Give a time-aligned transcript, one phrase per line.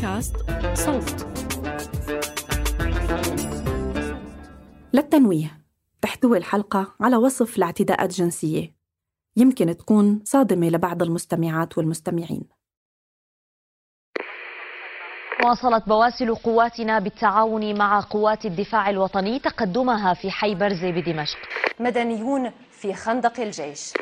[0.00, 0.36] بودكاست
[0.74, 1.26] صوت.
[4.92, 5.60] للتنويه
[6.02, 8.74] تحتوي الحلقة على وصف لاعتداءات جنسية.
[9.36, 12.48] يمكن تكون صادمة لبعض المستمعات والمستمعين.
[15.44, 21.38] واصلت بواسل قواتنا بالتعاون مع قوات الدفاع الوطني تقدمها في حي برزة بدمشق.
[21.80, 23.92] مدنيون في خندق الجيش.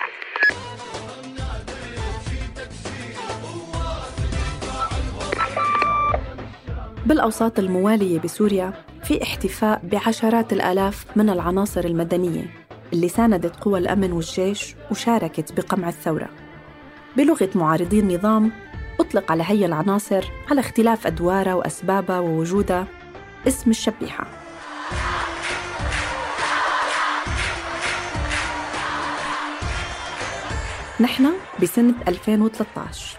[7.09, 12.45] بالأوساط الموالية بسوريا في احتفاء بعشرات الآلاف من العناصر المدنية
[12.93, 16.29] اللي ساندت قوى الأمن والجيش وشاركت بقمع الثورة.
[17.17, 18.53] بلغة معارضي النظام
[19.01, 22.87] أطلق على هي العناصر على اختلاف أدوارها وأسبابها ووجودها
[23.49, 24.27] اسم الشبيحة.
[31.01, 33.19] نحن بسنة 2013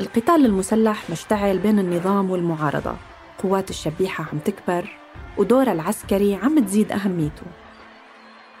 [0.00, 3.09] القتال المسلح مشتعل بين النظام والمعارضة.
[3.42, 4.90] قوات الشبيحة عم تكبر
[5.38, 7.42] ودورها العسكري عم تزيد أهميته.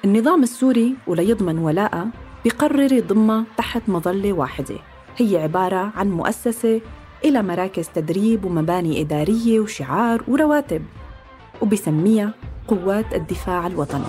[0.04, 2.06] النظام السوري وليضمن ولاءه
[2.44, 4.76] بقرر يضمها تحت مظلة واحدة.
[5.16, 6.80] هي عبارة عن مؤسسة
[7.24, 10.84] إلى مراكز تدريب ومباني إدارية وشعار ورواتب
[11.60, 12.34] وبسميها
[12.68, 14.04] قوات الدفاع الوطني.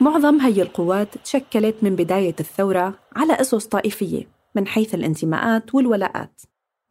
[0.00, 4.31] معظم هي القوات تشكلت من بداية الثورة على أسس طائفية.
[4.54, 6.42] من حيث الانتماءات والولاءات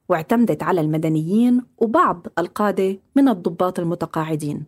[0.10, 4.66] واعتمدت على المدنيين وبعض القادة من الضباط المتقاعدين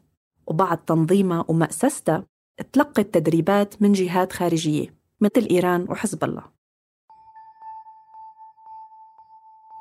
[0.47, 2.25] وبعض تنظيمها ومأسستها
[2.73, 6.43] تلقت تدريبات من جهات خارجية مثل إيران وحزب الله.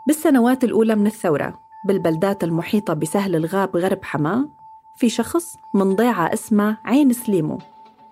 [0.06, 4.48] بالسنوات الأولى من الثورة بالبلدات المحيطة بسهل الغاب غرب حماة
[4.96, 7.58] في شخص من ضيعة اسمه عين سليمو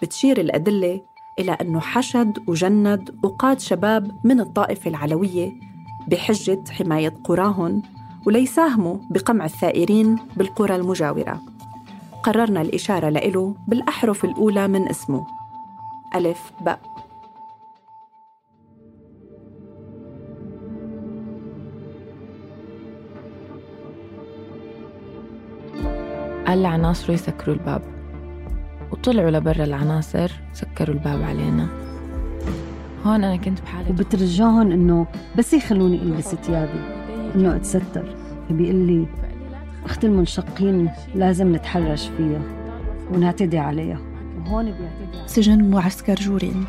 [0.02, 1.00] بتشير الأدلة
[1.38, 5.52] إلى أنه حشد وجند وقاد شباب من الطائفة العلوية
[6.08, 7.82] بحجة حماية قراهم
[8.26, 11.40] وليساهموا بقمع الثائرين بالقرى المجاورة.
[12.22, 15.26] قررنا الإشارة له بالأحرف الأولى من اسمه.
[16.14, 16.80] ألف باء.
[26.46, 27.99] قال لعناصره يسكروا الباب.
[29.00, 31.68] وطلعوا لبرا العناصر سكروا الباب علينا.
[33.04, 35.06] هون أنا كنت بحالة وبترجاهم إنه
[35.38, 36.80] بس يخلوني ألبس ثيابي
[37.34, 38.16] إنه أتستر.
[38.48, 39.06] فبيقول لي
[39.84, 42.42] أخت المنشقين لازم نتحرش فيها
[43.12, 44.00] ونعتدي عليها.
[44.38, 46.64] وهون بيعتدي سجن معسكر جورين.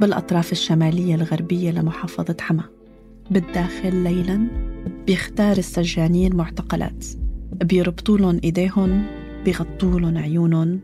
[0.00, 2.64] بالأطراف الشمالية الغربية لمحافظة حما.
[3.30, 4.46] بالداخل ليلا
[5.06, 7.04] بيختار السجانين معتقلات.
[7.52, 9.02] بيربطوا لهم إيديهم
[9.44, 10.80] بيغطوا لهم عيونهم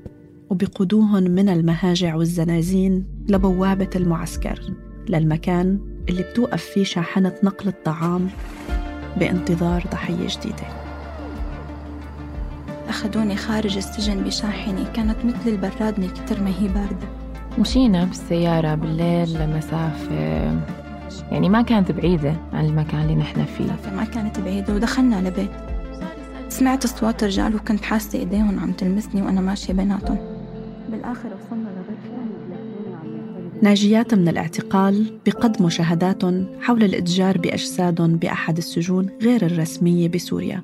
[0.51, 4.61] وبيقودوهم من المهاجع والزنازين لبوابة المعسكر
[5.09, 5.79] للمكان
[6.09, 8.29] اللي بتوقف فيه شاحنة نقل الطعام
[9.17, 10.67] بانتظار ضحية جديدة.
[12.89, 17.09] أخذوني خارج السجن بشاحنة كانت مثل البراد من كتر ما هي باردة.
[17.59, 20.15] مشينا بالسيارة بالليل لمسافة
[21.31, 23.93] يعني ما كانت بعيدة عن المكان اللي نحن فيه.
[23.97, 25.70] ما كانت بعيدة ودخلنا لبيت
[26.51, 30.19] سمعت أصوات رجال وكنت حاسة إيديهم عم تلمسني وأنا ماشية بيناتهم.
[30.89, 32.11] بالآخر وصلنا لبيت
[33.63, 40.63] ناجيات من الاعتقال بقدموا شهاداتهم حول الإتجار بأجسادهم بأحد السجون غير الرسمية بسوريا.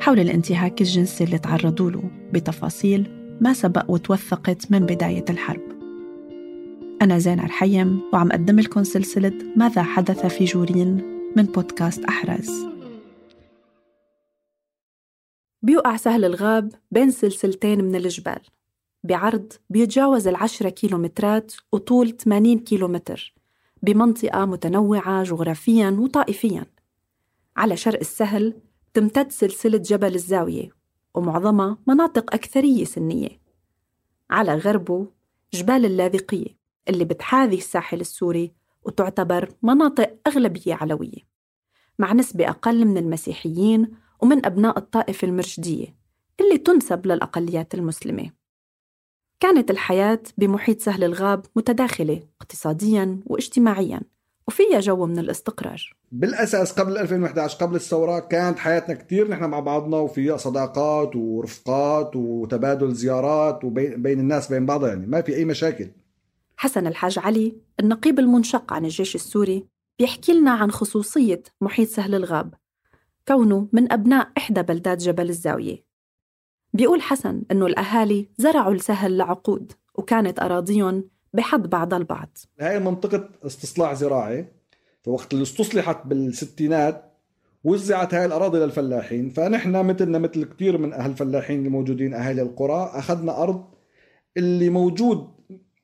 [0.00, 2.02] حول الانتهاك الجنسي اللي تعرضوا له
[2.32, 5.62] بتفاصيل ما سبق وتوثقت من بداية الحرب.
[7.02, 11.02] أنا زين الحيم وعم أقدم لكم سلسلة ماذا حدث في جورين
[11.36, 12.75] من بودكاست أحراز.
[15.62, 18.40] بيوقع سهل الغاب بين سلسلتين من الجبال.
[19.04, 23.34] بعرض بيتجاوز العشرة كيلومترات وطول 80 كيلومتر
[23.82, 26.66] بمنطقة متنوعة جغرافياً وطائفياً.
[27.56, 28.54] على شرق السهل
[28.94, 30.70] تمتد سلسلة جبل الزاوية
[31.14, 33.40] ومعظمها مناطق أكثرية سنية.
[34.30, 35.06] على غربه
[35.54, 36.56] جبال اللاذقية
[36.88, 38.52] اللي بتحاذي الساحل السوري
[38.82, 41.36] وتعتبر مناطق أغلبية علوية.
[41.98, 45.94] مع نسبة أقل من المسيحيين ومن أبناء الطائفة المرشدية
[46.40, 48.30] اللي تنسب للأقليات المسلمة.
[49.40, 54.00] كانت الحياة بمحيط سهل الغاب متداخلة اقتصادياً واجتماعياً
[54.48, 55.96] وفيها جو من الاستقرار.
[56.12, 62.94] بالأساس قبل 2011 قبل الثوره كانت حياتنا كثير نحن مع بعضنا وفيها صداقات ورفقات وتبادل
[62.94, 65.88] زيارات وبين الناس بين بعضها يعني ما في أي مشاكل.
[66.56, 69.66] حسن الحاج علي النقيب المنشق عن الجيش السوري
[69.98, 72.54] بيحكي لنا عن خصوصية محيط سهل الغاب.
[73.28, 75.84] كونه من أبناء إحدى بلدات جبل الزاوية.
[76.72, 82.38] بيقول حسن إنه الأهالي زرعوا السهل لعقود وكانت أراضيهم بحد بعض البعض.
[82.60, 84.48] هاي منطقة استصلاح زراعي
[85.04, 87.12] فوقت اللي استصلحت بالستينات
[87.64, 93.42] وزعت هاي الأراضي للفلاحين فنحن مثلنا مثل كثير من أهل الفلاحين الموجودين أهالي القرى أخذنا
[93.42, 93.64] أرض
[94.36, 95.28] اللي موجود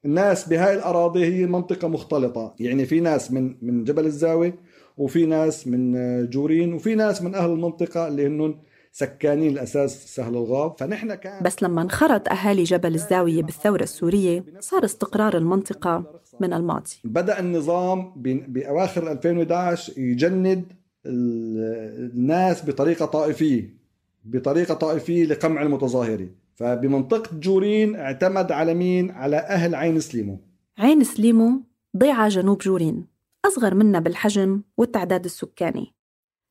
[0.05, 2.55] الناس بهاي الأراضي هي منطقة مختلطة.
[2.61, 4.59] يعني في ناس من من جبل الزاوية
[4.97, 5.95] وفي ناس من
[6.31, 8.55] جورين وفي ناس من أهل المنطقة اللي هنن
[8.93, 10.79] سكانين الأساس سهل الغاب.
[10.79, 16.91] فنحن كان بس لما انخرط أهالي جبل الزاوية بالثورة السورية صار استقرار المنطقة من الماضي.
[17.05, 18.13] بدأ النظام
[18.49, 20.65] بأواخر 2011 يجند
[21.07, 23.83] الناس بطريقة طائفية
[24.25, 26.35] بطريقة طائفية لقمع المتظاهرين.
[26.55, 30.41] فبمنطقة جورين اعتمد على مين؟ على أهل عين سليمو.
[30.79, 31.63] عين سليمو
[31.97, 33.12] ضيعة جنوب جورين.
[33.45, 35.95] أصغر منا بالحجم والتعداد السكاني.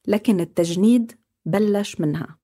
[0.08, 1.12] لكن التجنيد
[1.46, 2.38] بلش منها.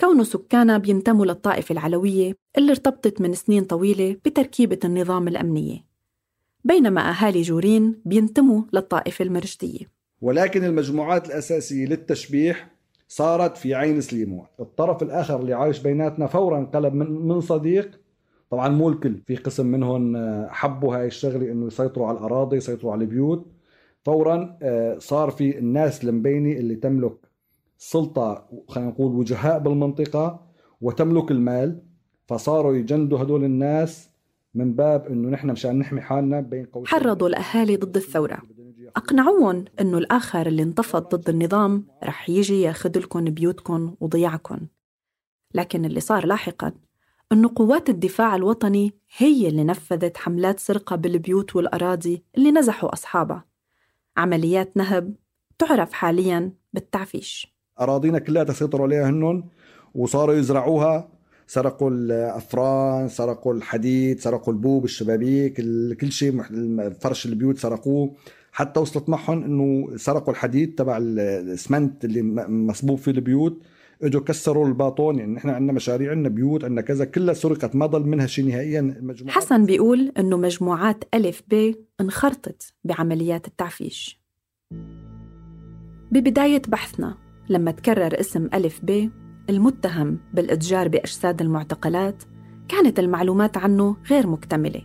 [0.00, 5.84] كون سكانها بينتموا للطائفة العلوية اللي ارتبطت من سنين طويلة بتركيبة النظام الأمنية
[6.64, 9.86] بينما أهالي جورين بينتموا للطائفة المرشدية.
[10.20, 12.70] ولكن المجموعات الأساسية للتشبيح
[13.08, 14.46] صارت في عين سليمو.
[14.60, 18.00] الطرف الآخر اللي عايش بيناتنا فورا انقلب من, من صديق.
[18.50, 22.92] طبعا مو الكل في قسم منهم آه، حبوا هاي الشغلة إنه يسيطروا على الأراضي يسيطروا
[22.92, 23.46] على البيوت.
[24.04, 27.16] فورا آه، صار في الناس المبينة اللي تملك
[27.78, 30.46] سلطة خلينا نقول وجهاء بالمنطقة
[30.80, 31.82] وتملك المال.
[32.26, 34.08] فصاروا يجندوا هدول الناس
[34.54, 36.86] من باب إنه نحن مشان نحمي حالنا بين قوسين.
[36.88, 38.42] حرضوا الأهالي ضد الثورة.
[38.96, 44.58] أقنعوهم إنه الآخر اللي انتفض ضد النظام رح يجي ياخذ لكم بيوتكم وضيعكم
[45.54, 46.72] لكن اللي صار لاحقا
[47.32, 53.44] إنه قوات الدفاع الوطني هي اللي نفذت حملات سرقة بالبيوت والأراضي اللي نزحوا أصحابها.
[54.16, 55.14] عمليات نهب
[55.58, 57.54] تعرف حاليا بالتعفيش.
[57.80, 59.44] أراضينا كلها سيطروا عليها هنن
[59.94, 61.08] وصاروا يزرعوها.
[61.46, 65.54] سرقوا الأفران سرقوا الحديد سرقوا البوب الشبابيك
[66.00, 66.42] كل شيء
[67.00, 68.14] فرش البيوت سرقوه.
[68.52, 73.62] حتى وصلت معهم إنه سرقوا الحديد تبع الاسمنت اللي مصبوب فيه البيوت.
[74.02, 75.18] اجوا كسروا الباطون.
[75.18, 77.04] يعني نحن عندنا مشاريع عندنا بيوت عندنا كذا.
[77.04, 78.80] كلها سرقت ما ضل منها شيء نهائيا.
[78.80, 84.20] المجموعات حسن بيقول إنه مجموعات ألف ب انخرطت بعمليات التعفيش.
[86.12, 87.14] ببداية بحثنا
[87.48, 89.10] لما تكرر اسم ألف ب
[89.50, 92.22] المتهم بالإتجار بأجساد المعتقلات
[92.68, 94.82] كانت المعلومات عنه غير مكتملة.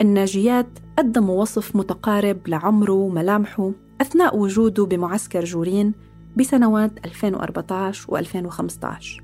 [0.00, 5.94] الناجيات قدموا وصف متقارب لعمره وملامحه أثناء وجوده بمعسكر جورين
[6.36, 9.22] بسنوات 2014 و2015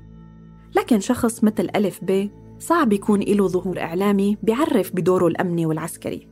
[0.75, 6.27] لكن شخص مثل ألف ب صعب يكون له ظهور إعلامي بيعرف بدوره الأمني والعسكري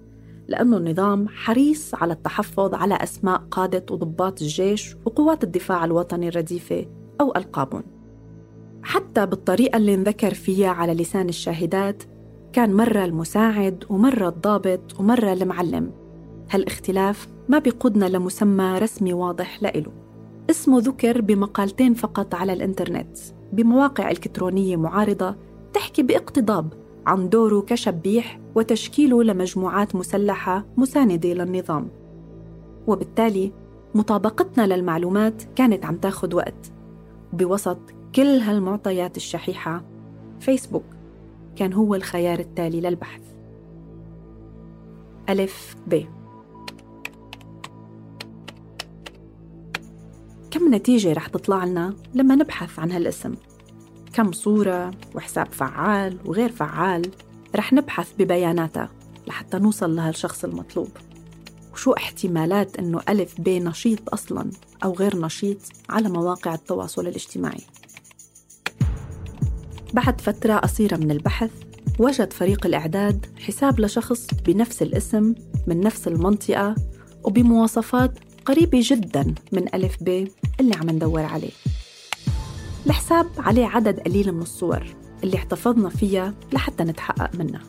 [0.50, 6.86] لأنه النظام حريص على التحفظ على أسماء قادة وضباط الجيش وقوات الدفاع الوطني الرديفة
[7.22, 7.84] أو ألقابهم.
[8.84, 12.04] حتى بالطريقة اللي انذكر فيها على لسان الشاهدات
[12.54, 15.92] كان مرة المساعد ومرة الضابط ومرة المعلم.
[16.52, 19.92] هالاختلاف ما بيقودنا لمسمى رسمي واضح لإله.
[20.50, 23.18] اسمه ذكر بمقالتين فقط على الإنترنت
[23.54, 25.36] بمواقع إلكترونية معارضة
[25.74, 26.74] تحكي باقتضاب
[27.06, 31.90] عن دوره كشبيح وتشكيله لمجموعات مسلحة مساندة للنظام.
[32.88, 33.52] وبالتالي
[33.96, 36.72] مطابقتنا للمعلومات كانت عم تاخد وقت.
[37.34, 37.80] بوسط
[38.16, 39.84] كل هالمعطيات الشحيحة
[40.40, 40.86] فيسبوك
[41.56, 43.22] كان هو الخيار التالي للبحث.
[45.30, 46.19] ألف ب.
[50.60, 53.36] كم نتيجة رح تطلع لنا لما نبحث عن هالاسم؟
[54.14, 57.12] كم صورة وحساب فعال وغير فعال
[57.56, 58.90] رح نبحث ببياناتها
[59.28, 60.88] لحتى نوصل لهالشخص المطلوب؟
[61.74, 64.52] وشو احتمالات إنه ألف ب نشيط أصلا
[64.84, 65.58] أو غير نشيط
[65.90, 67.62] على مواقع التواصل الاجتماعي؟
[69.94, 71.52] بعد فترة قصيرة من البحث
[72.00, 75.36] وجد فريق الإعداد حساب لشخص بنفس الاسم
[75.68, 76.76] من نفس المنطقة
[77.24, 80.28] وبمواصفات قريبة جدا من ألف ب
[80.60, 81.52] اللي عم ندور عليه.
[82.86, 84.84] الحساب عليه عدد قليل من الصور
[85.24, 87.62] اللي احتفظنا فيها لحتى نتحقق منها.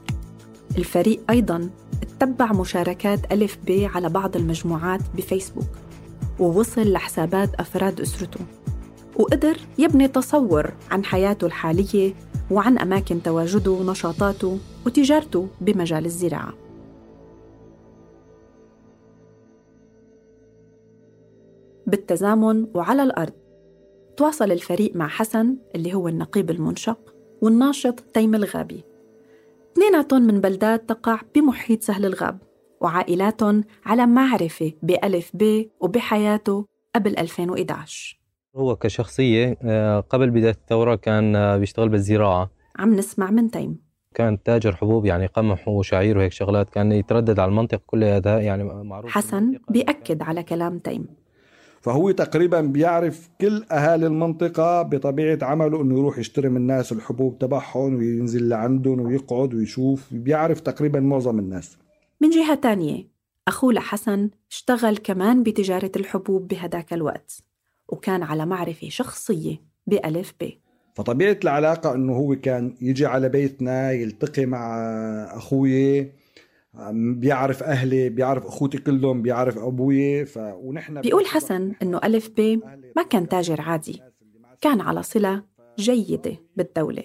[0.79, 1.71] الفريق أيضاً
[2.03, 5.69] اتبع مشاركات ألف ب على بعض المجموعات بفيسبوك
[6.39, 8.41] ووصل لحسابات أفراد أسرته
[9.17, 12.15] وقدر يبني تصور عن حياته الحالية
[12.51, 16.53] وعن أماكن تواجده ونشاطاته وتجارته بمجال الزراعة.
[21.91, 23.33] بالتزامن وعلى الأرض.
[24.17, 28.85] تواصل الفريق مع حسن اللي هو النقيب المنشق والناشط تيم الغابي.
[29.73, 32.39] اثنيناتهم من بلدات تقع بمحيط سهل الغاب
[32.81, 38.21] وعائلاتهم على معرفة بألف ب وبحياته قبل 2011
[38.57, 42.51] هو كشخصية آه، قبل بداية الثورة كان آه، بيشتغل بالزراعة.
[42.79, 43.79] عم نسمع من تيم.
[44.15, 49.11] كان تاجر حبوب يعني قمح وشعير وهيك شغلات كان يتردد على المنطقة كلها يعني معروف
[49.11, 51.07] حسن بيأكد على كلام تيم.
[51.81, 57.97] فهو تقريبا بيعرف كل أهالي المنطقة بطبيعة عمله إنه يروح يشتري من الناس الحبوب تبعهم
[57.97, 60.15] وينزل لعندهم ويقعد ويشوف.
[60.15, 61.77] بيعرف تقريبا معظم الناس.
[62.21, 63.07] من جهة تانية
[63.49, 67.43] أخوه لحسن اشتغل كمان بتجارة الحبوب بهداك الوقت
[67.89, 69.57] وكان على معرفة شخصية
[69.87, 70.51] بألف ب.
[70.95, 74.79] فطبيعة العلاقة إنه هو كان يجي على بيتنا يلتقي مع
[75.37, 76.11] أخوي
[76.75, 80.39] بيعرف أهلي بيعرف أخوتي كلهم بيعرف أبوي ف...
[80.39, 82.61] ونحن بيقول حسن إنه ألف ب
[82.97, 84.03] ما كان تاجر عادي
[84.61, 85.43] كان على صلة
[85.79, 87.03] جيدة بالدولة.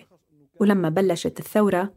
[0.60, 1.94] ولما بلشت الثورة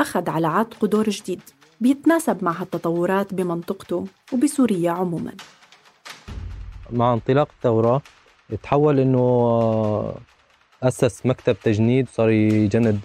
[0.00, 1.40] أخذ على عاتقه دور جديد
[1.80, 5.32] بيتناسب مع هالتطورات بمنطقته وبسوريا عموما.
[6.92, 8.02] مع انطلاق الثورة
[8.62, 10.14] تحول إنه
[10.82, 13.00] أسس مكتب تجنيد صار يجند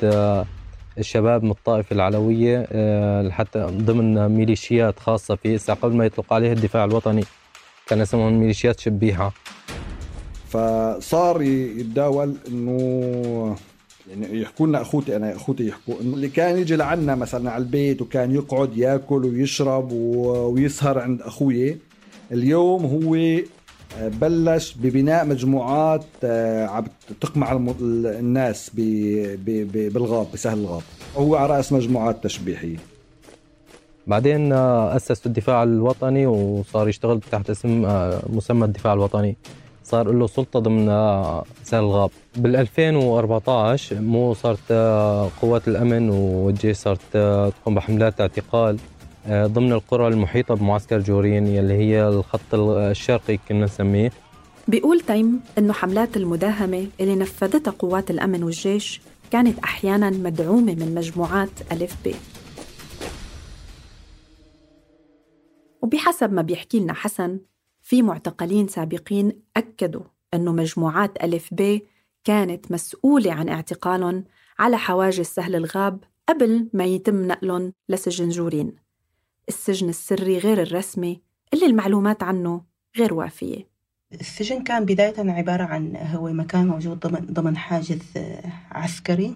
[0.97, 6.85] الشباب من الطائفة العلوية آه، لحتى ضمن ميليشيات خاصة فيه قبل ما يطلق عليها الدفاع
[6.85, 7.23] الوطني
[7.87, 9.33] كان اسمهم ميليشيات شبيحة.
[10.49, 13.55] فصار يتداول إنه
[14.09, 18.01] يعني يحكوا لنا أخوتي أنا أخوتي يحكوا إنه اللي كان يجي لعنا مثلا على البيت
[18.01, 21.77] وكان يقعد يأكل ويشرب ويسهر عند أخوي
[22.31, 23.15] اليوم هو
[24.01, 26.83] بلش ببناء مجموعات آه، عم
[27.21, 28.71] تقمع الناس
[29.43, 30.81] بالغاب بسهل الغاب.
[31.17, 32.77] هو على رأس مجموعات تشبيحية.
[34.07, 39.37] بعدين آه، أسس الدفاع الوطني وصار يشتغل تحت اسم آه، مسمى الدفاع الوطني.
[39.83, 40.87] صار له سلطة ضمن
[41.63, 42.09] سهل الغاب.
[42.35, 44.71] بال 2014 مو صارت
[45.41, 46.99] قوات الأمن والجيش صارت
[47.61, 48.77] تقوم بحملات اعتقال.
[49.27, 54.11] ضمن القرى المحيطة بمعسكر جورين يلي هي الخط الشرقي كنا نسميه.
[54.67, 59.01] بيقول تيم إنه حملات المداهمة اللي نفذتها قوات الأمن والجيش
[59.31, 62.11] كانت أحيانا مدعومة من مجموعات ألف ب
[65.81, 67.39] وبحسب ما بيحكي لنا حسن
[67.81, 70.03] في معتقلين سابقين أكدوا
[70.33, 71.79] أنه مجموعات ألف ب
[72.23, 74.23] كانت مسؤولة عن اعتقالهم
[74.59, 78.82] على حواجز سهل الغاب قبل ما يتم نقلهم لسجن جورين.
[79.49, 81.21] السجن السري غير الرسمي
[81.53, 82.61] اللي المعلومات عنه
[82.97, 83.73] غير وافية.
[84.13, 87.99] السجن كان بداية عبارة عن هو مكان موجود ضمن ضمن حاجز
[88.71, 89.35] عسكري.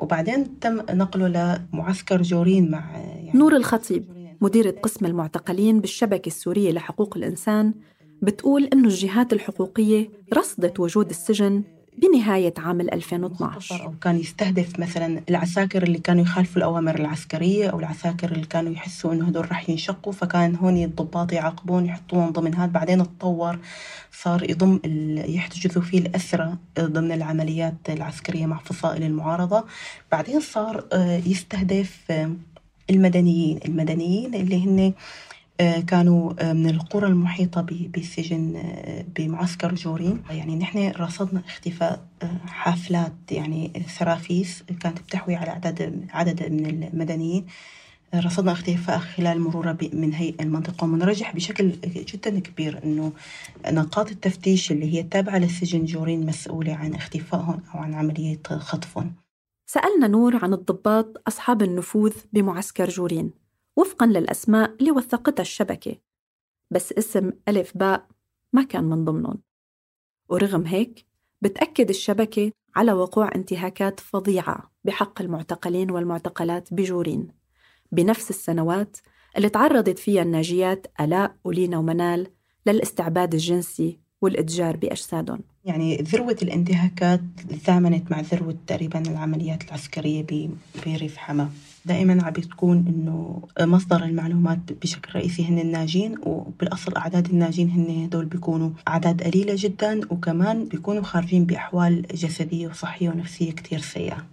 [0.00, 1.28] وبعدين تم نقله
[1.72, 7.74] لمعسكر جورين مع يعني نور الخطيب مديرة قسم المعتقلين بالشبكة السورية لحقوق الإنسان
[8.22, 11.62] بتقول إنه الجهات الحقوقية رصدت وجود السجن
[12.02, 18.32] بنهاية عام 2012 أو كان يستهدف مثلا العساكر اللي كانوا يخالفوا الأوامر العسكرية أو العساكر
[18.32, 23.02] اللي كانوا يحسوا إنه هدول رح ينشقوا فكان هون الضباط يعاقبون يحطوهم ضمن هذا بعدين
[23.02, 23.58] تطور
[24.12, 24.80] صار يضم
[25.34, 29.64] يحتجزوا فيه الأسرى ضمن العمليات العسكرية مع فصائل المعارضة.
[30.12, 32.12] بعدين صار آه، يستهدف
[32.90, 33.60] المدنيين.
[33.64, 34.92] المدنيين اللي هن
[35.60, 42.06] كانوا آه، من القرى المحيطة بالسجن آه، بمعسكر جورين يعني نحن رصدنا اختفاء
[42.46, 47.46] حافلات يعني ثرافيس كانت بتحوي على عدد عدد من المدنيين.
[48.14, 53.12] رصدنا اختفاء خلال مروره من هي المنطقة ومنرجح بشكل جدا كبير أنه
[53.70, 59.14] نقاط التفتيش اللي هي التابعة للسجن جورين مسؤولة عن اختفائهم أو عن عملية خطفهم.
[59.66, 63.39] سألنا نور عن الضباط أصحاب النفوذ بمعسكر جورين.
[63.80, 65.96] وفقا للأسماء اللي وثقتها الشبكة
[66.70, 68.08] بس اسم ألف باء
[68.52, 69.42] ما كان من ضمنهم.
[70.28, 71.06] ورغم هيك
[71.40, 77.28] بتأكد الشبكة على وقوع انتهاكات فظيعة بحق المعتقلين والمعتقلات بجورين.
[77.92, 78.96] بنفس السنوات
[79.36, 82.26] اللي تعرضت فيها الناجيات ألاء ولينا ومنال
[82.66, 85.40] للاستعباد الجنسي والإتجار بأجسادهم.
[85.64, 87.20] يعني ذروة الانتهاكات
[87.64, 90.26] ثامنت مع ذروة تقريبا العمليات العسكرية
[90.86, 91.50] بريف حما
[91.84, 98.24] دائما عم بتكون إنه مصدر المعلومات بشكل رئيسي هن الناجين وبالأصل أعداد الناجين هن هدول
[98.24, 104.26] بيكونوا أعداد قليلة جدا وكمان بيكونوا خارجين بأحوال جسدية وصحية ونفسية كتير سيئة.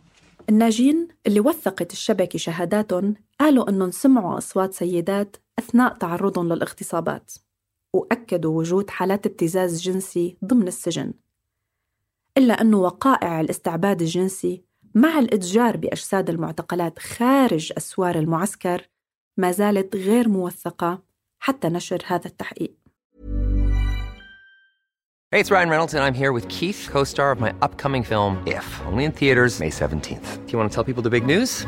[0.50, 7.32] الناجين اللي وثقت الشبكة شهاداتهم قالوا أنهم سمعوا أصوات سيدات أثناء تعرضهم للاغتصابات.
[7.94, 11.14] وأكدوا وجود حالات ابتزاز جنسي ضمن السجن
[12.38, 14.64] إلا أن وقائع الاستعباد الجنسي
[14.96, 18.90] مع الإتجار بأجساد المعتقلات خارج أسوار المعسكر
[19.38, 21.04] ما زالت غير موثقة
[21.40, 22.78] حتى نشر هذا التحقيق
[25.30, 28.42] Hey, it's Ryan Reynolds, and I'm here with Keith, co star of my upcoming film,
[28.48, 30.46] If, only in theaters, May 17th.
[30.46, 31.68] Do you want to tell people the big news?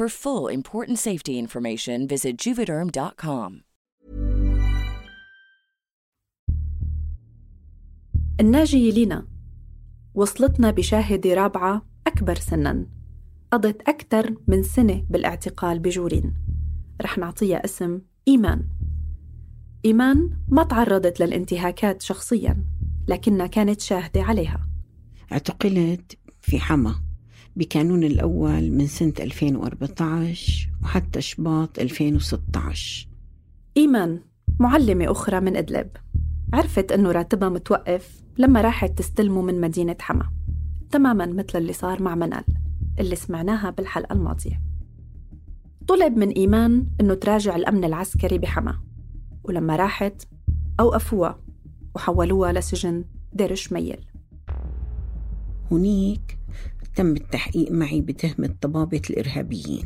[0.00, 3.62] For full important safety information, visit juvederm.com.
[8.40, 9.26] الناجية لينا.
[10.14, 12.86] وصلتنا بشاهدة رابعة أكبر سنا.
[13.52, 16.34] قضت أكثر من سنة بالاعتقال بجورين
[17.02, 18.68] رح نعطيها اسم إيمان.
[19.84, 22.64] إيمان ما تعرضت للانتهاكات شخصيا
[23.08, 24.68] لكنها كانت شاهدة عليها.
[25.32, 27.09] اعتقلت في حما.
[27.56, 33.08] بكانون الأول من سنة 2014 وحتى شباط 2016
[33.76, 34.20] إيمان
[34.58, 35.88] معلمة أخرى من إدلب.
[36.52, 40.30] عرفت أنه راتبها متوقف لما راحت تستلمه من مدينة حما.
[40.90, 42.44] تماما مثل اللي صار مع منال
[43.00, 44.62] اللي سمعناها بالحلقة الماضية.
[45.88, 48.78] طلب من إيمان أنه تراجع الأمن العسكري بحما.
[49.44, 50.22] ولما راحت
[50.80, 51.38] أوقفوها
[51.94, 54.06] وحولوها لسجن دير شميل
[55.70, 56.38] هنيك
[56.94, 59.84] تم التحقيق معي بتهمة طبابة الإرهابيين.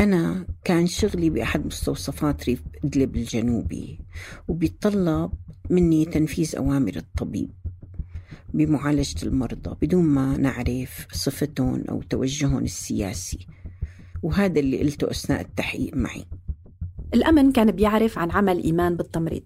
[0.00, 4.00] أنا كان شغلي بأحد مستوصفات ريف إدلب الجنوبي
[4.48, 5.32] وبيتطلب
[5.70, 7.50] مني تنفيذ أوامر الطبيب
[8.54, 13.46] بمعالجة المرضى بدون ما نعرف صفتهم أو توجههم السياسي
[14.22, 16.24] وهذا اللي قلته أثناء التحقيق معي.
[17.14, 19.44] الأمن كان بيعرف عن عمل إيمان بالتمريض.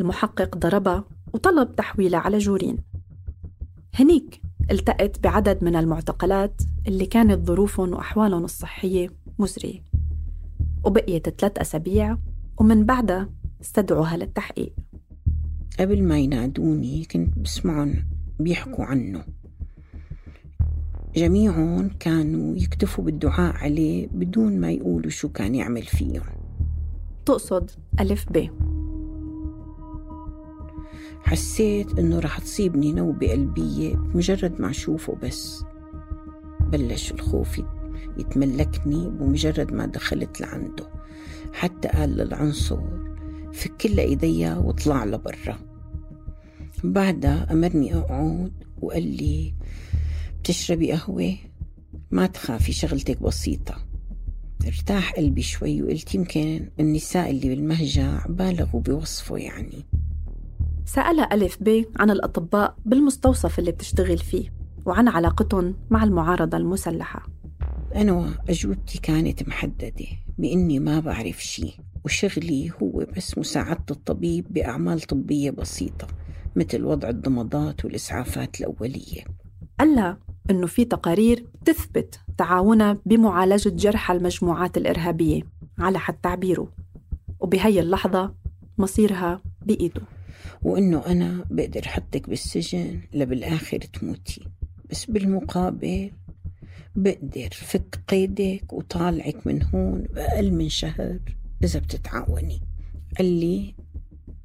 [0.00, 2.76] المحقق ضربها وطلب تحويلها على جورين.
[3.94, 9.82] هنيك التقت بعدد من المعتقلات اللي كانت ظروفهم وأحوالهم الصحية مزرية
[10.84, 12.18] وبقيت ثلاث أسابيع
[12.58, 13.28] ومن بعدها
[13.60, 14.72] استدعوها للتحقيق.
[15.80, 18.04] قبل ما ينادوني كنت بسمعهم
[18.40, 19.24] بيحكوا عنه.
[21.16, 26.22] جميعهم كانوا يكتفوا بالدعاء عليه بدون ما يقولوا شو كان يعمل فيهم.
[27.26, 27.70] تقصد
[28.00, 28.48] ألف ب.
[31.22, 35.64] حسيت إنه رح تصيبني نوبة قلبية بمجرد ما أشوفه بس.
[36.60, 37.60] بلش الخوف
[38.18, 40.88] يتملكني بمجرد ما دخلت لعنده.
[41.52, 42.80] حتى قال للعنصر
[43.52, 45.58] فك إيديا واطلع لبرا.
[46.84, 49.54] بعدها أمرني أقعد وقال لي
[50.40, 51.34] بتشربي قهوة؟
[52.10, 53.74] ما تخافي شغلتك بسيطة.
[54.66, 59.86] ارتاح قلبي شوي وقلت يمكن النساء اللي بالمهجع بالغوا بوصفه يعني.
[60.84, 64.52] سألها ألف ب عن الأطباء بالمستوصف اللي بتشتغل فيه
[64.86, 67.26] وعن علاقتهم مع المعارضة المسلحة.
[67.94, 70.06] أنا أجوبتي كانت محددة
[70.38, 76.06] بإني ما بعرف شيء وشغلي هو بس مساعدة الطبيب بأعمال طبية بسيطة
[76.56, 79.24] مثل وضع الضمادات والإسعافات الأولية.
[79.80, 80.16] قال
[80.50, 85.42] إنه في تقارير تثبت تعاونها بمعالجة جرحى المجموعات الإرهابية
[85.78, 86.68] على حد تعبيره
[87.40, 88.34] وبهي اللحظة
[88.78, 90.02] مصيرها بإيده.
[90.62, 94.46] وإنه أنا بقدر حطك بالسجن لبالآخر تموتي.
[94.90, 96.10] بس بالمقابل
[96.96, 101.18] بقدر فك قيدك وطالعك من هون بأقل من شهر
[101.64, 102.60] إذا بتتعاوني.
[103.18, 103.74] قال لي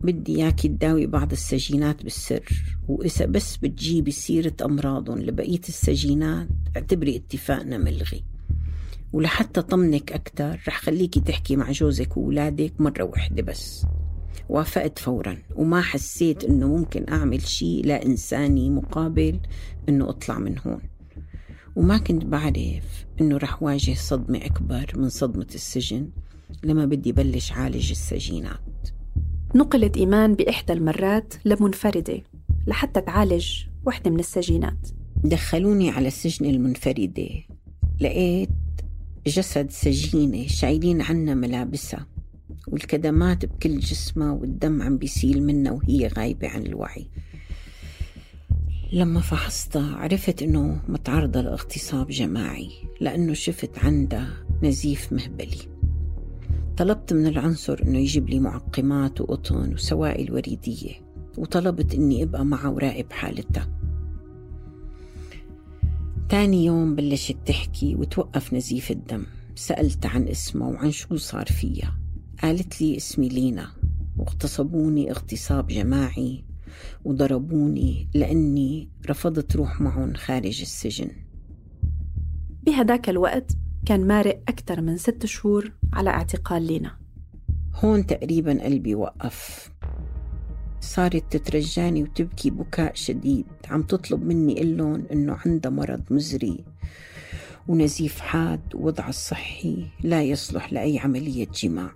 [0.01, 2.45] بدي إياكي تداوي بعض السجينات بالسر
[2.88, 8.23] وإذا بس بتجيبي سيرة أمراضهم لبقية السجينات اعتبري اتفاقنا ملغي.
[9.13, 13.86] ولحتى طمنك أكتر رح خليكي تحكي مع جوزك وولادك مرة واحدة بس.
[14.50, 15.38] وافقت فورا.
[15.56, 19.40] وما حسيت إنه ممكن أعمل شيء لا انساني مقابل
[19.90, 20.82] إنه أطلع من هون.
[21.76, 26.10] وما كنت بعرف إنه رح واجه صدمة أكبر من صدمة السجن
[26.64, 28.90] لما بدي بلش عالج السجينات.
[29.56, 32.24] نقلت إيمان بإحدى المرات لمنفردة
[32.68, 34.88] لحتى تعالج وحدة من السجينات.
[35.24, 37.30] دخلوني على السجن المنفردة.
[38.02, 38.50] لقيت
[39.28, 42.08] جسد سجينة شايلين عنا ملابسها.
[42.68, 47.08] والكدمات بكل جسمها والدم عم بيسيل منها وهي غايبة عن الوعي.
[48.94, 52.70] لما فحصتها عرفت إنه متعرضة لاغتصاب جماعي
[53.02, 55.78] لأنه شفت عندها نزيف مهبلي.
[56.78, 60.94] طلبت من العنصر إنه يجيب لي معقمات وقطن وسوائل وريدية
[61.38, 63.70] وطلبت إني أبقى معها وراقب حالتها
[66.30, 69.26] تاني يوم بلشت تحكي وتوقف نزيف الدم.
[69.56, 72.00] سألت عن اسمها وعن شو صار فيها.
[72.43, 73.67] قالت لي اسمي لينا
[74.17, 76.43] واغتصبوني اغتصاب جماعي
[77.06, 81.10] وضربوني لأني رفضت روح معهم خارج السجن.
[82.63, 83.52] بهداك الوقت
[83.86, 86.97] كان مارق أكثر من ست شهور على اعتقال لينا.
[87.76, 89.71] هون تقريبا قلبي وقف.
[90.80, 93.45] صارت تترجاني وتبكي بكاء شديد.
[93.69, 96.65] عم تطلب مني قلن إنه عندها مرض مزري
[97.67, 101.91] ونزيف حاد ووضعها الصحي لا يصلح لأي عملية جماع.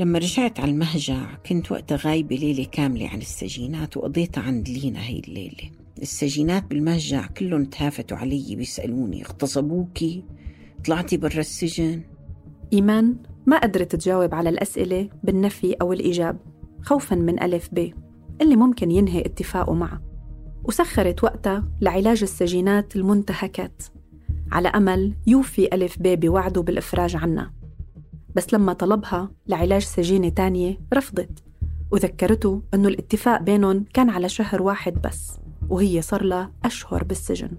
[0.00, 5.18] لما رجعت على المهجع كنت وقتها غايبة ليلة كاملة عن السجينات وقضيتها عند لينا هي
[5.18, 5.70] الليلة.
[6.02, 10.24] السجينات بالمهجع كلهم تهافتوا علي بيسألوني اغتصبوكي؟
[10.84, 12.02] طلعتي برا السجن؟
[12.72, 16.38] إيمان ما قدرت تجاوب على الأسئلة بالنفي أو الإيجاب
[16.82, 17.92] خوفا من ألف ب
[18.40, 20.02] اللي ممكن ينهي اتفاقه معه.
[20.64, 23.82] وسخرت وقتها لعلاج السجينات المنتهكات.
[24.52, 27.59] على أمل يوفي ألف ب بوعده بالإفراج عنها
[28.34, 31.44] بس لما طلبها لعلاج سجينة تانية رفضت
[31.90, 35.32] وذكرته أنه الاتفاق بينهم كان على شهر واحد بس
[35.68, 37.50] وهي صار لها أشهر بالسجن.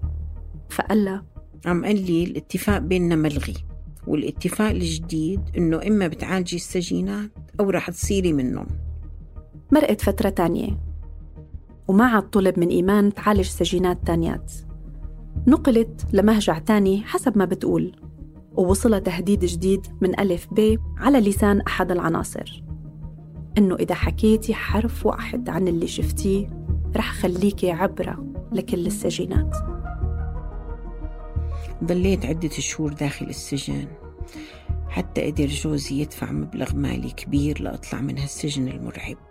[0.69, 1.25] فقال لها
[1.65, 3.53] عم قال لي الاتفاق بيننا ملغي
[4.07, 8.67] والاتفاق الجديد إنه إما بتعالجي السجينات أو رح تصيري منهم.
[9.71, 10.79] مرقت فترة تانية
[11.87, 14.51] وما عاد طلب من إيمان تعالج سجينات تانيات.
[15.47, 17.95] نقلت لمهجع تاني حسب ما بتقول.
[18.51, 22.63] ووصل تهديد جديد من ألف ب على لسان أحد العناصر.
[23.57, 26.47] إنه إذا حكيتي حرف واحد عن اللي شفتيه
[26.95, 29.55] رح خليكي عبرة لكل السجينات.
[31.83, 33.87] ضليت عدة شهور داخل السجن.
[34.89, 39.30] حتى قدر جوزي يدفع مبلغ مالي كبير لأطلع من هالسجن المرعب.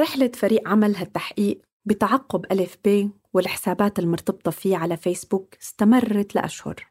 [0.00, 6.86] رحلة فريق عمل هالتحقيق بتعقب ألف ب والحسابات المرتبطة فيه على فيسبوك استمرت لأشهر.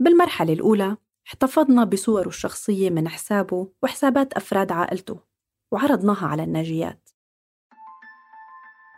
[0.00, 5.20] بالمرحلة الأولى احتفظنا بصوره الشخصية من حسابه وحسابات أفراد عائلته
[5.72, 7.08] وعرضناها على الناجيات.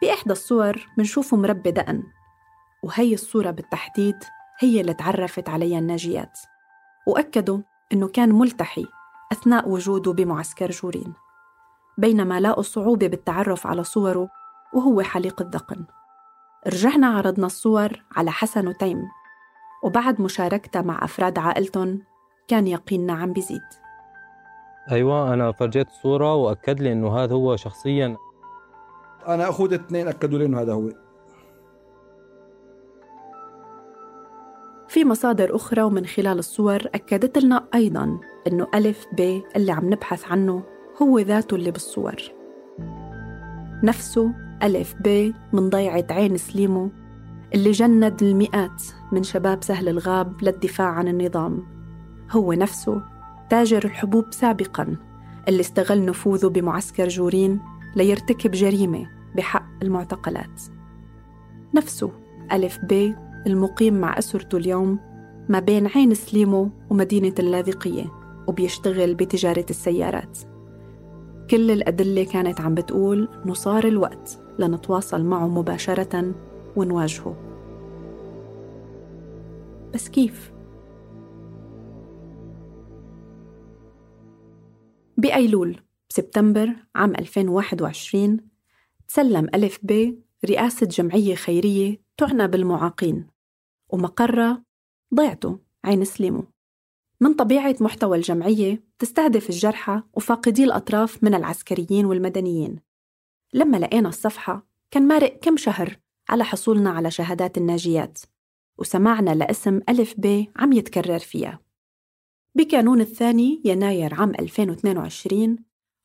[0.03, 2.03] بإحدى الصور منشوفه مربي دقن
[2.85, 4.16] وهي الصورة بالتحديد
[4.59, 6.38] هي اللي تعرفت عليها الناجيات.
[7.07, 7.59] وأكدوا
[7.92, 8.87] إنه كان ملتحي
[9.33, 11.14] أثناء وجوده بمعسكر جورين.
[11.98, 14.28] بينما لاقوا صعوبة بالتعرف على صوره
[14.74, 15.85] وهو حليق الذقن
[16.66, 19.02] رجعنا عرضنا الصور على حسن وتيم.
[19.85, 22.02] وبعد مشاركتها مع أفراد عائلتهم
[22.48, 23.62] كان يقيننا عم بيزيد.
[24.90, 28.16] أيوه أنا فرجيت الصورة وأكد لي إنه هذا هو شخصيا.
[29.28, 30.88] أنا اخوت اثنين أكدوا لي إنه هذا هو.
[34.88, 40.33] في مصادر أخرى ومن خلال الصور أكدت لنا أيضا أنه ألف ب اللي عم نبحث
[40.33, 40.62] عنه
[41.02, 42.16] هو ذاته اللي بالصور.
[43.84, 46.90] نفسه ألف ب من ضيعة عين سليمو
[47.54, 51.66] اللي جند المئات من شباب سهل الغاب للدفاع عن النظام.
[52.30, 53.02] هو نفسه
[53.50, 54.96] تاجر الحبوب سابقا
[55.48, 57.60] اللي استغل نفوذه بمعسكر جورين
[57.96, 60.62] ليرتكب جريمة بحق المعتقلات.
[61.74, 62.10] نفسه
[62.52, 63.14] ألف ب
[63.46, 64.98] المقيم مع أسرته اليوم
[65.48, 68.04] ما بين عين سليمو ومدينة اللاذقية
[68.46, 70.51] وبيشتغل بتجارة السيارات.
[71.50, 76.35] كل الأدلة كانت عم بتقول إنه صار الوقت لنتواصل معه مباشرة
[76.76, 77.37] ونواجهه
[79.94, 80.52] بس كيف؟
[85.16, 88.37] بأيلول بسبتمبر عام 2021
[89.09, 93.26] تسلم ألف ب رئاسة جمعية خيرية تعنى بالمعاقين
[93.88, 94.62] ومقرها
[95.14, 96.44] ضيعته عين سليمو
[97.20, 102.80] من طبيعة محتوى الجمعية تستهدف الجرحى وفاقدي الأطراف من العسكريين والمدنيين.
[103.54, 108.18] لما لقينا الصفحة كان مارق كم شهر على حصولنا على شهادات الناجيات
[108.78, 111.60] وسمعنا لاسم ألف ب عم يتكرر فيها.
[112.54, 115.56] بكانون الثاني يناير عام 2022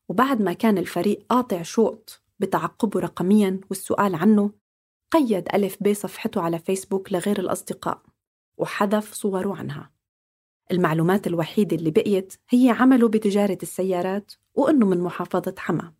[0.08, 4.50] وبعد ما كان الفريق قاطع شوط بتعقبه رقميا والسؤال عنه
[5.10, 8.02] قيد ألف ب صفحته على فيسبوك لغير الأصدقاء
[8.56, 9.97] وحذف صوره عنها.
[10.70, 15.92] المعلومات الوحيدة اللي بقيت هي عمله بتجارة السيارات وإنه من محافظة حما.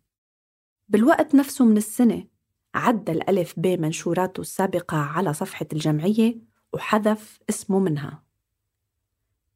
[0.89, 2.27] بالوقت نفسه من السنة
[2.73, 6.37] عدل ألف ب منشوراته السابقة على صفحة الجمعية
[6.73, 8.23] وحذف اسمه منها.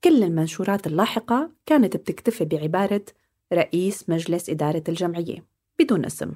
[0.04, 3.06] كل المنشورات اللاحقة كانت بتكتفي بعبارة
[3.54, 5.45] رئيس مجلس إدارة الجمعية
[5.80, 6.32] بدون اسم.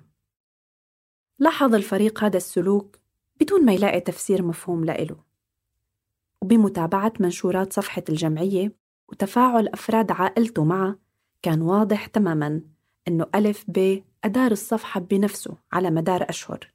[1.39, 2.99] لاحظ الفريق هذا السلوك
[3.39, 5.26] بدون ما يلاقي تفسير مفهوم لإله.
[6.43, 8.71] وبمتابعة منشورات صفحة الجمعية
[9.09, 10.99] وتفاعل أفراد عائلته معه
[11.41, 12.61] كان واضح تماماً
[13.07, 16.71] أنه ألف ب أدار الصفحة بنفسه على مدار أشهر.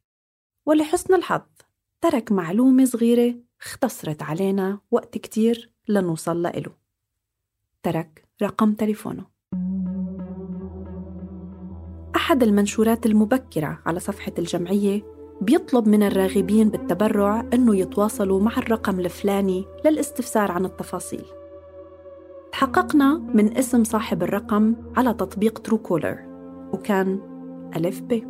[0.67, 1.43] ولحسن الحظ
[2.01, 6.73] ترك معلومة صغيرة اختصرت علينا وقت كتير لنوصل لإله.
[7.83, 9.25] ترك رقم تليفونه.
[12.17, 15.03] أحد المنشورات المبكرة على صفحة الجمعية
[15.43, 21.25] بيطلب من الراغبين بالتبرع أنه يتواصلوا مع الرقم الفلاني للاستفسار عن التفاصيل.
[22.53, 26.19] تحققنا من اسم صاحب الرقم على تطبيق ترو كولر
[26.73, 27.21] وكان
[27.77, 28.23] ألف ب.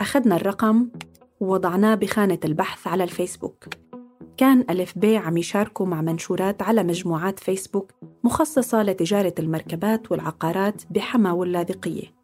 [0.00, 0.88] أخذنا الرقم
[1.40, 3.64] ووضعناه بخانة البحث على الفيسبوك.
[4.36, 7.92] كان ألف ب عم يشاركوا مع منشورات على مجموعات فيسبوك
[8.24, 12.17] مخصصة لتجارة المركبات والعقارات بحما واللاذقية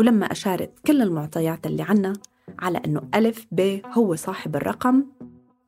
[0.00, 2.12] ولما أشارت كل المعطيات اللي عنا
[2.58, 5.04] على أنه ألف ب هو صاحب الرقم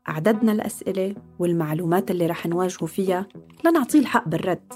[0.09, 3.27] أعددنا الأسئلة والمعلومات اللي رح نواجهه فيها
[3.65, 4.73] لنعطيه الحق بالرد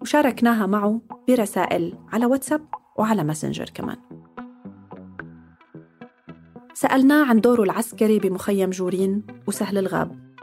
[0.00, 2.60] وشاركناها معه برسائل على واتساب
[2.98, 3.96] وعلى ماسنجر كمان.
[6.74, 10.34] سألناه عن دوره العسكري بمخيم جورين وسهل الغاب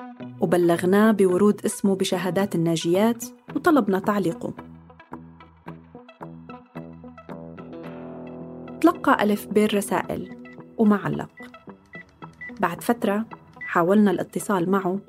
[0.42, 3.26] وبلغناه بورود اسمه بشهادات الناجيات
[3.56, 4.65] وطلبنا تعليقه.
[8.86, 10.38] تلقى ألف بير رسائل
[10.78, 11.30] وما علق
[12.60, 13.26] بعد فترة
[13.60, 15.00] حاولنا الاتصال معه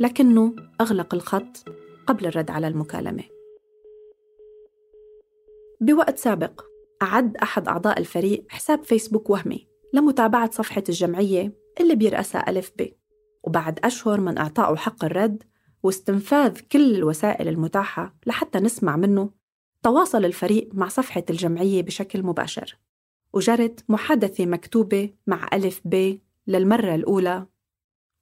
[0.00, 1.68] لكنه أغلق الخط
[2.06, 3.22] قبل الرد على المكالمة.
[5.80, 6.60] بوقت سابق
[7.02, 12.88] أعد أحد أعضاء الفريق حساب فيسبوك وهمي لمتابعة صفحة الجمعية اللي بيرأسها ألف ب.
[13.44, 15.42] وبعد أشهر من إعطائه حق الرد
[15.82, 19.30] واستنفاذ كل الوسائل المتاحة لحتى نسمع منه
[19.84, 22.78] تواصل الفريق مع صفحة الجمعية بشكل مباشر
[23.32, 27.46] وجرت محادثة مكتوبة مع ألف ب للمرة الأولى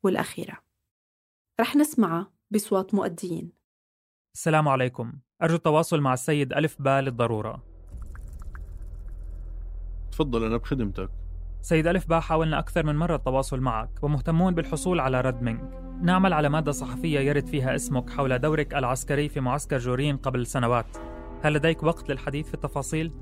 [0.02, 0.58] والأخيرة.
[1.60, 3.52] رح نسمعها بصوت مؤديين.
[4.34, 5.12] السلام عليكم.
[5.42, 7.62] أرجو التواصل مع السيد ألف با للضرورة.
[10.12, 11.10] تفضل أنا بخدمتك.
[11.60, 15.82] سيد ألف با حاولنا أكثر من مرة التواصل معك ومهتمون بالحصول على رد منك.
[16.02, 21.21] نعمل على مادة صحفية يرد فيها اسمك حول دورك العسكري في معسكر جورين قبل سنوات.
[21.42, 23.12] هل لديك وقت للحديث في التفاصيل؟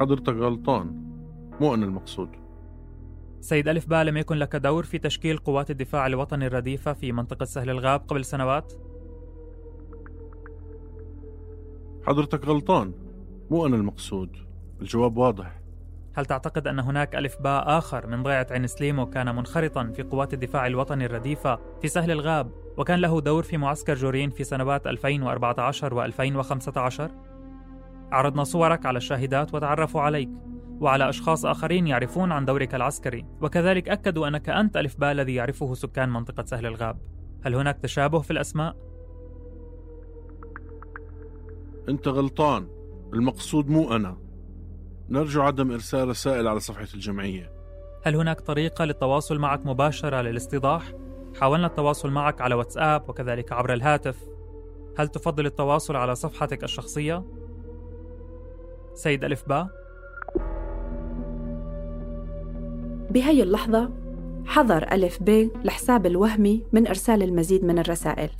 [0.00, 1.04] حضرتك غلطان.
[1.60, 2.28] مو أنا المقصود.
[3.40, 7.44] سيد ألف با لم يكن لك دور في تشكيل قوات الدفاع الوطني الرديفة في منطقة
[7.44, 8.72] سهل الغاب قبل سنوات؟
[12.06, 12.92] حضرتك غلطان.
[13.50, 14.36] مو أنا المقصود.
[14.80, 15.60] الجواب واضح.
[16.14, 20.34] هل تعتقد أن هناك ألف باء آخر من ضيعة عين سليمو كان منخرطا في قوات
[20.34, 25.94] الدفاع الوطني الرديفة في سهل الغاب؟ وكان له دور في معسكر جورين في سنوات 2014
[25.94, 27.10] و 2015؟
[28.12, 30.30] عرضنا صورك على الشاهدات وتعرفوا عليك
[30.80, 35.74] وعلى أشخاص آخرين يعرفون عن دورك العسكري وكذلك أكدوا أنك أنت ألف باء الذي يعرفه
[35.74, 36.98] سكان منطقة سهل الغاب
[37.44, 38.76] هل هناك تشابه في الأسماء؟
[41.88, 42.68] أنت غلطان
[43.14, 44.16] المقصود مو أنا
[45.08, 47.52] نرجو عدم إرسال رسائل على صفحة الجمعية
[48.04, 50.92] هل هناك طريقة للتواصل معك مباشرة للاستيضاح؟
[51.40, 54.16] حاولنا التواصل معك على واتساب وكذلك عبر الهاتف.
[54.98, 57.24] هل تفضل التواصل على صفحتك الشخصية؟
[58.94, 59.68] سيد ألف با
[63.10, 63.90] بهي اللحظة
[64.46, 68.30] حظر ألف ب الحساب الوهمي من إرسال المزيد من الرسائل.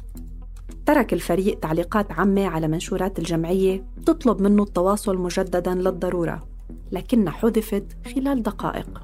[0.86, 6.46] ترك الفريق تعليقات عامة على منشورات الجمعية تطلب منه التواصل مجددا للضرورة
[6.92, 9.02] لكنها حذفت خلال دقائق.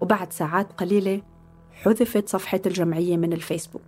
[0.00, 1.22] وبعد ساعات قليلة
[1.84, 3.82] حذفت صفحة الجمعية من الفيسبوك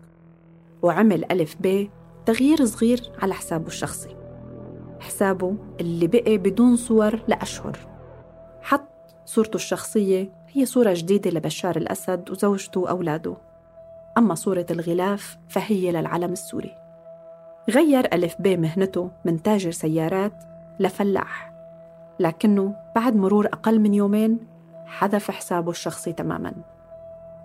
[0.82, 1.88] وعمل ألف ب
[2.26, 4.16] تغيير صغير على حسابه الشخصي.
[5.00, 7.78] حسابه اللي بقي بدون صور لأشهر.
[8.62, 8.88] حط
[9.24, 13.36] صورته الشخصية هي صورة جديدة لبشار الأسد وزوجته وأولاده.
[14.18, 16.74] أما صورة الغلاف فهي للعلم السوري.
[17.70, 20.44] غير ألف ب مهنته من تاجر سيارات
[20.80, 21.52] لفلاح.
[22.20, 24.38] لكنه بعد مرور أقل من يومين
[24.86, 26.71] حذف حسابه الشخصي تماما.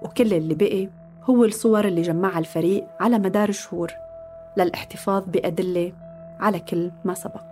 [0.01, 0.89] وكل اللي بقي
[1.23, 3.91] هو الصور اللي جمعها الفريق على مدار شهور
[4.57, 5.93] للاحتفاظ بأدلة
[6.39, 7.43] على كل ما سبق.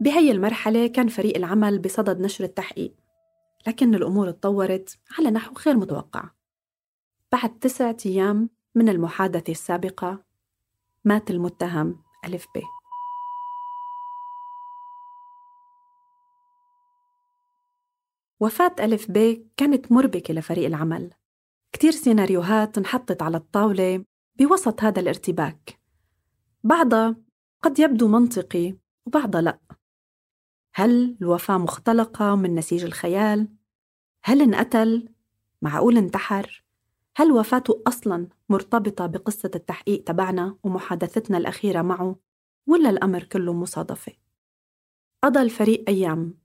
[0.00, 2.94] بهي المرحلة كان فريق العمل بصدد نشر التحقيق
[3.66, 6.24] لكن الأمور تطورت على نحو غير متوقع.
[7.32, 10.24] بعد تسعة أيام من المحادثة السابقة
[11.04, 12.81] مات المتهم ألف ب
[18.42, 21.10] وفاة ألف ب كانت مربكة لفريق العمل
[21.72, 24.04] كتير سيناريوهات انحطت على الطاولة
[24.38, 25.80] بوسط هذا الارتباك
[26.64, 27.16] بعضها
[27.62, 28.76] قد يبدو منطقي
[29.06, 29.58] وبعضها لأ
[30.74, 33.48] هل الوفاة مختلقة من نسيج الخيال؟
[34.24, 35.08] هل انقتل؟
[35.62, 36.64] معقول انتحر؟
[37.16, 42.16] هل وفاته أصلاً مرتبطة بقصة التحقيق تبعنا ومحادثتنا الأخيرة معه؟
[42.66, 44.12] ولا الأمر كله مصادفة؟
[45.24, 46.41] قضى الفريق أيام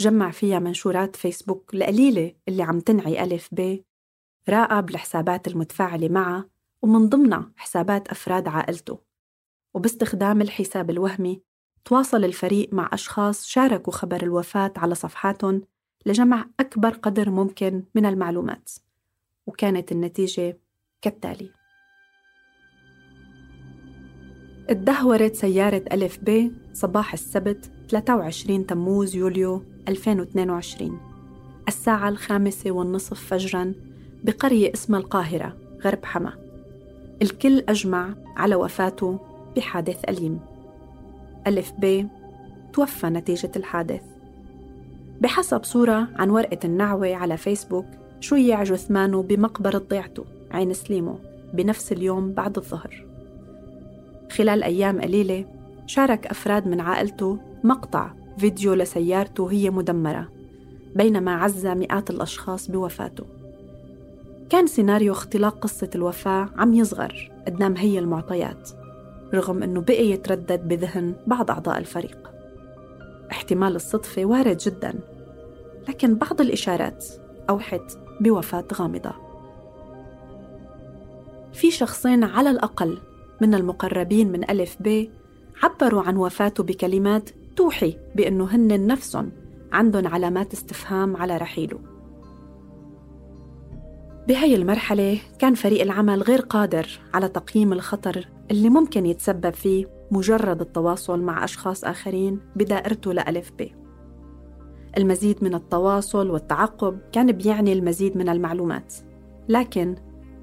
[0.00, 3.78] جمع فيها منشورات فيسبوك القليلة اللي عم تنعي ألف ب
[4.48, 6.48] راقب الحسابات المتفاعلة معها
[6.82, 8.98] ومن ضمنها حسابات أفراد عائلته.
[9.74, 11.42] وباستخدام الحساب الوهمي
[11.84, 15.62] تواصل الفريق مع أشخاص شاركوا خبر الوفاة على صفحاتهم
[16.06, 18.70] لجمع أكبر قدر ممكن من المعلومات
[19.46, 20.58] وكانت النتيجة
[21.02, 21.61] كالتالي.
[24.70, 31.00] اتدهورت سيارة ألف ب صباح السبت 23 تموز يوليو 2022
[31.68, 33.74] الساعة الخامسة والنصف فجراً
[34.24, 36.32] بقرية اسمها القاهرة غرب حما.
[37.22, 39.18] الكل أجمع على وفاته
[39.56, 40.40] بحادث أليم.
[41.46, 42.06] ألف ب
[42.72, 44.02] توفى نتيجة الحادث.
[45.20, 47.86] بحسب صورة عن ورقة النعوة على فيسبوك
[48.20, 51.18] شيع جثمانه بمقبرة ضيعته عين سليمو
[51.54, 53.11] بنفس اليوم بعد الظهر.
[54.32, 55.44] خلال أيام قليلة
[55.86, 60.28] شارك أفراد من عائلته مقطع فيديو لسيارته هي مدمرة
[60.96, 63.24] بينما عزى مئات الأشخاص بوفاته.
[64.50, 68.70] كان سيناريو اختلاق قصة الوفاة عم يصغر قدام هي المعطيات
[69.34, 72.30] رغم أنه بقي يتردد بذهن بعض أعضاء الفريق.
[73.30, 74.94] احتمال الصدفة وارد جدا
[75.88, 77.06] لكن بعض الإشارات
[77.50, 79.12] أوحت بوفاة غامضة.
[81.52, 82.98] في شخصين على الأقل
[83.42, 85.08] من المقربين من ألف ب
[85.62, 89.32] عبروا عن وفاته بكلمات توحي بأنه هن نفسهم
[89.72, 91.78] عندهم علامات استفهام على رحيله.
[94.28, 100.60] بهي المرحلة كان فريق العمل غير قادر على تقييم الخطر اللي ممكن يتسبب فيه مجرد
[100.60, 103.68] التواصل مع أشخاص آخرين بدائرته لألف ب.
[104.98, 108.94] المزيد من التواصل والتعقب كان بيعني المزيد من المعلومات
[109.48, 109.96] لكن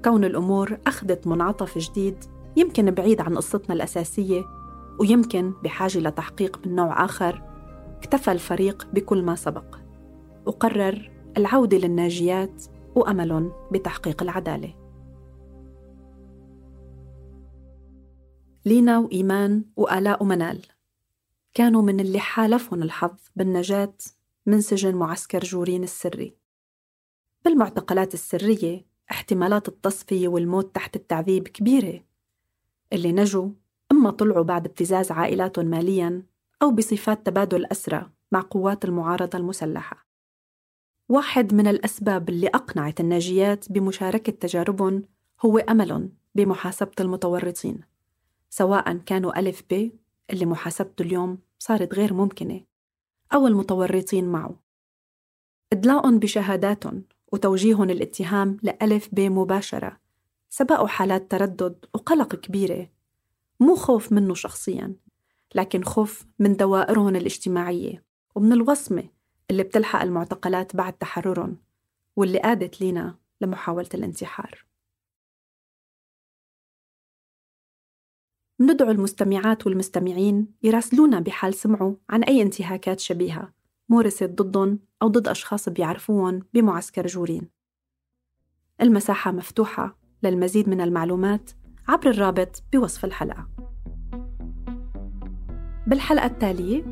[0.04, 2.16] كون الأمور أخذت منعطف جديد
[2.56, 4.44] يمكن بعيد عن قصتنا الأساسية
[5.00, 7.42] ويمكن بحاجة لتحقيق من نوع آخر
[7.96, 9.76] اكتفى الفريق بكل ما سبق
[10.46, 14.74] وقرر العودة للناجيات وأمل بتحقيق العدالة.
[18.66, 20.62] لينا وإيمان وآلاء ومنال.
[21.54, 23.94] كانوا من اللي حالفهم الحظ بالنجاة
[24.46, 26.36] من سجن معسكر جورين السري.
[27.44, 32.09] بالمعتقلات السرية احتمالات التصفية والموت تحت التعذيب كبيرة.
[32.92, 33.48] اللي نجوا
[33.92, 36.22] إما طلعوا بعد ابتزاز عائلاتهم مالياً
[36.62, 40.06] أو بصفات تبادل أسرى مع قوات المعارضة المسلحة.
[41.08, 45.02] واحد من الأسباب اللي أقنعت الناجيات بمشاركة تجاربهم
[45.44, 47.80] هو أمل بمحاسبة المتورطين
[48.50, 49.90] سواء كانوا ألف ب
[50.30, 52.60] اللي محاسبته اليوم صارت غير ممكنة
[53.34, 54.56] أو المتورطين معه.
[55.72, 60.00] إدلاء بشهاداتهم وتوجيههم الاتهام لألف ب مباشرة
[60.52, 62.90] سبقوا حالات تردد وقلق كبيرة.
[63.60, 64.96] مو خوف منه شخصيا
[65.54, 69.08] لكن خوف من دوائرهم الاجتماعية ومن الوصمة
[69.50, 71.56] اللي بتلحق المعتقلات بعد تحررهم
[72.16, 74.64] واللي آدت لينا لمحاولة الانتحار.
[78.58, 83.52] مندعو المستمعات والمستمعين يراسلونا بحال سمعوا عن أي انتهاكات شبيهة
[83.88, 87.48] مورست ضدهم أو ضد أشخاص بيعرفوهم بمعسكر جورين.
[88.80, 91.50] المساحة مفتوحة للمزيد من المعلومات
[91.88, 93.48] عبر الرابط بوصف الحلقة.
[95.86, 96.82] بالحلقة التالية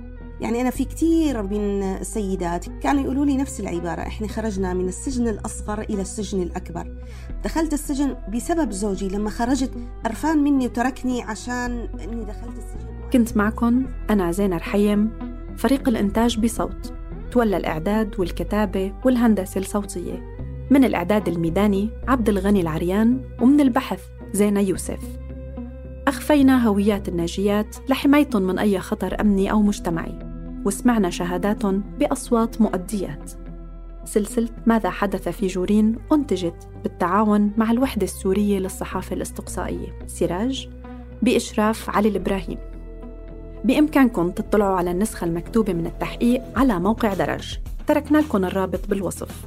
[0.41, 5.29] يعني أنا في كثير من السيدات كانوا يقولوا لي نفس العبارة إحنا خرجنا من السجن
[5.29, 7.03] الأصغر إلى السجن الأكبر.
[7.45, 9.71] دخلت السجن بسبب زوجي لما خرجت
[10.05, 13.11] قرفان مني وتركني عشان إني دخلت السجن.
[13.13, 15.11] كنت معكم أنا زينة رحيم
[15.57, 16.93] فريق الإنتاج بصوت
[17.31, 20.28] تولى الإعداد والكتابة والهندسة الصوتية.
[20.71, 24.01] من الإعداد الميداني عبد الغني العريان ومن البحث
[24.33, 25.01] زينة يوسف.
[26.09, 30.19] أخفينا هويات الناجيات لحمايتهم من أي خطر أمني أو مجتمعي
[30.65, 33.33] وسمعنا شهاداتهم بأصوات مؤديات.
[34.05, 39.99] سلسلة ماذا حدث في جورين أنتجت بالتعاون مع الوحدة السورية للصحافة الأستقصائية.
[40.07, 40.69] سراج
[41.23, 42.59] بإشراف علي الإبراهيم.
[43.65, 49.47] بإمكانكم تطلعوا على النسخة المكتوبة من التحقيق على موقع درج تركنا لكم الرابط بالوصف.